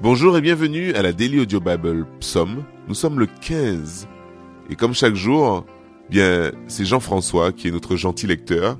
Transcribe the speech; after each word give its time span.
Bonjour 0.00 0.38
et 0.38 0.40
bienvenue 0.40 0.94
à 0.94 1.02
la 1.02 1.12
Daily 1.12 1.40
Audio 1.40 1.58
Bible 1.58 2.06
Psaume. 2.20 2.62
Nous 2.86 2.94
sommes 2.94 3.18
le 3.18 3.26
15. 3.26 4.06
Et 4.70 4.76
comme 4.76 4.94
chaque 4.94 5.16
jour, 5.16 5.66
bien, 6.08 6.52
c'est 6.68 6.84
Jean-François 6.84 7.50
qui 7.50 7.66
est 7.66 7.72
notre 7.72 7.96
gentil 7.96 8.28
lecteur, 8.28 8.78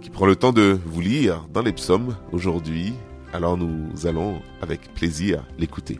qui 0.00 0.10
prend 0.10 0.26
le 0.26 0.36
temps 0.36 0.52
de 0.52 0.78
vous 0.86 1.00
lire 1.00 1.44
dans 1.52 1.62
les 1.62 1.72
psaumes 1.72 2.14
aujourd'hui. 2.30 2.92
Alors 3.32 3.56
nous 3.56 4.06
allons 4.06 4.40
avec 4.62 4.94
plaisir 4.94 5.44
l'écouter. 5.58 5.98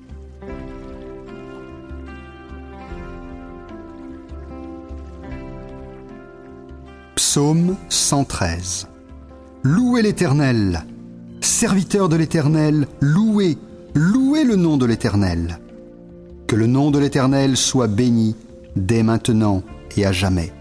Psaume 7.17 7.77
113 7.89 8.89
Louez 9.65 10.03
l'Éternel, 10.03 10.85
serviteur 11.41 12.09
de 12.09 12.15
l'Éternel, 12.15 12.87
louez 13.01 13.59
Louez 13.95 14.45
le 14.45 14.57
nom 14.57 14.77
de 14.77 14.87
l'Éternel. 14.87 15.59
Que 16.47 16.57
le 16.57 16.67
nom 16.67 16.91
de 16.91 16.99
l'Éternel 16.99 17.57
soit 17.57 17.87
béni 17.87 18.37
dès 18.77 19.03
maintenant 19.03 19.63
et 19.97 20.05
à 20.05 20.13
jamais. 20.13 20.53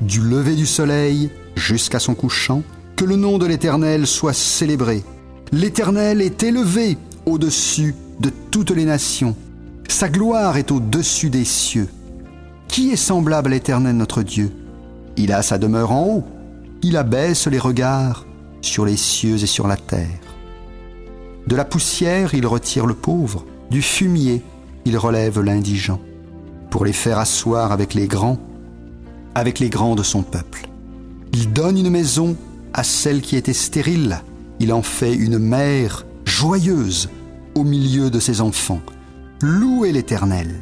Du 0.00 0.20
lever 0.20 0.54
du 0.54 0.66
soleil 0.66 1.30
jusqu'à 1.56 1.98
son 1.98 2.14
couchant, 2.14 2.62
que 2.96 3.04
le 3.04 3.16
nom 3.16 3.38
de 3.38 3.46
l'Éternel 3.46 4.06
soit 4.06 4.32
célébré. 4.32 5.02
L'Éternel 5.52 6.22
est 6.22 6.42
élevé 6.42 6.96
au-dessus 7.26 7.94
de 8.20 8.30
toutes 8.50 8.70
les 8.70 8.84
nations. 8.84 9.36
Sa 9.88 10.08
gloire 10.08 10.56
est 10.56 10.70
au-dessus 10.70 11.30
des 11.30 11.44
cieux. 11.44 11.88
Qui 12.68 12.90
est 12.90 12.96
semblable 12.96 13.48
à 13.48 13.50
l'Éternel 13.50 13.96
notre 13.96 14.22
Dieu? 14.22 14.52
Il 15.16 15.32
a 15.32 15.42
sa 15.42 15.58
demeure 15.58 15.92
en 15.92 16.06
haut. 16.06 16.24
Il 16.82 16.96
abaisse 16.96 17.46
les 17.46 17.58
regards 17.58 18.26
sur 18.60 18.84
les 18.84 18.96
cieux 18.96 19.42
et 19.42 19.46
sur 19.46 19.66
la 19.66 19.76
terre. 19.76 20.25
De 21.46 21.54
la 21.54 21.64
poussière, 21.64 22.34
il 22.34 22.44
retire 22.46 22.86
le 22.86 22.94
pauvre, 22.94 23.44
du 23.70 23.80
fumier, 23.80 24.42
il 24.84 24.98
relève 24.98 25.40
l'indigent, 25.40 26.00
pour 26.70 26.84
les 26.84 26.92
faire 26.92 27.18
asseoir 27.18 27.70
avec 27.70 27.94
les 27.94 28.08
grands, 28.08 28.38
avec 29.34 29.60
les 29.60 29.70
grands 29.70 29.94
de 29.94 30.02
son 30.02 30.22
peuple. 30.22 30.68
Il 31.32 31.52
donne 31.52 31.78
une 31.78 31.90
maison 31.90 32.36
à 32.72 32.82
celle 32.82 33.20
qui 33.20 33.36
était 33.36 33.52
stérile, 33.52 34.22
il 34.58 34.72
en 34.72 34.82
fait 34.82 35.14
une 35.14 35.38
mère 35.38 36.04
joyeuse 36.24 37.10
au 37.54 37.62
milieu 37.62 38.10
de 38.10 38.18
ses 38.18 38.40
enfants. 38.40 38.80
Louez 39.40 39.92
l'Éternel. 39.92 40.54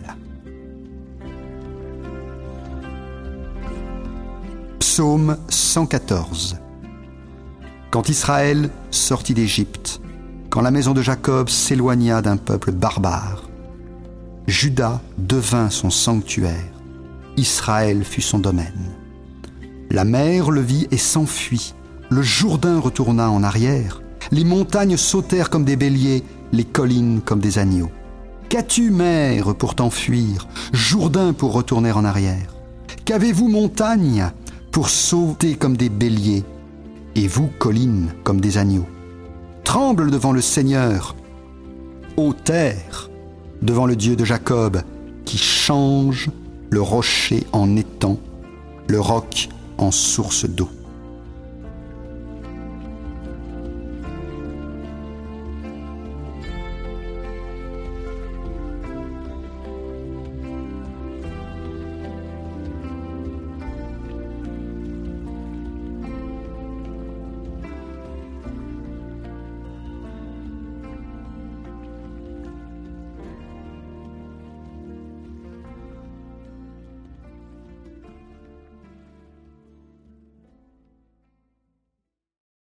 Psaume 4.81 5.39
114 5.49 6.59
Quand 7.91 8.09
Israël 8.09 8.71
sortit 8.91 9.35
d'Égypte, 9.35 10.01
quand 10.55 10.61
la 10.61 10.71
maison 10.71 10.95
de 10.95 11.03
Jacob 11.03 11.49
s'éloigna 11.49 12.23
d'un 12.23 12.37
peuple 12.37 12.71
barbare. 12.71 13.51
Judas 14.47 15.01
devint 15.19 15.69
son 15.69 15.91
sanctuaire, 15.91 16.71
Israël 17.37 18.05
fut 18.05 18.21
son 18.21 18.39
domaine. 18.39 18.93
La 19.91 20.05
mer 20.05 20.53
le 20.53 20.61
vit 20.61 20.87
et 20.93 20.97
s'enfuit, 20.97 21.75
le 22.09 22.23
Jourdain 22.23 22.79
retourna 22.79 23.33
en 23.33 23.43
arrière, 23.43 24.01
les 24.31 24.45
montagnes 24.45 24.97
sautèrent 24.97 25.51
comme 25.51 25.65
des 25.65 25.75
béliers, 25.75 26.23
les 26.53 26.63
collines 26.63 27.21
comme 27.21 27.41
des 27.41 27.59
agneaux. 27.59 27.91
Qu'as-tu, 28.49 28.93
mer, 28.93 29.57
pour 29.57 29.75
t'enfuir, 29.75 30.47
Jourdain 30.73 31.33
pour 31.33 31.53
retourner 31.53 31.91
en 31.91 32.05
arrière? 32.05 32.55
Qu'avez-vous, 33.05 33.49
montagne, 33.49 34.31
pour 34.71 34.89
sauter 34.89 35.57
comme 35.57 35.77
des 35.77 35.89
béliers, 35.89 36.45
et 37.17 37.27
vous, 37.27 37.51
collines, 37.59 38.13
comme 38.23 38.41
des 38.41 38.57
agneaux? 38.57 38.87
Tremble 39.65 40.11
devant 40.11 40.33
le 40.33 40.41
Seigneur, 40.41 41.17
ô 42.17 42.33
terre, 42.33 43.11
devant 43.63 43.87
le 43.87 43.97
Dieu 43.97 44.15
de 44.15 44.25
Jacob, 44.25 44.83
qui 45.25 45.39
change 45.39 46.31
le 46.71 46.81
rocher 46.81 47.47
en 47.53 47.77
étang, 47.77 48.19
le 48.89 49.01
roc 49.01 49.49
en 49.79 49.91
source 49.91 50.45
d'eau. 50.49 50.69